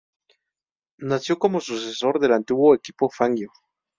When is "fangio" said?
3.07-3.51